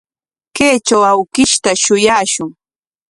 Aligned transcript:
Kaytraw 0.55 1.03
awkishta 1.11 1.71
shuyashun. 1.83 2.49